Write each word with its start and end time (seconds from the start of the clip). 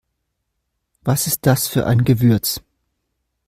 Was 1.03 1.27
ist 1.27 1.45
das 1.45 1.67
für 1.67 1.85
ein 1.85 2.03
Gewürz? 2.03 2.61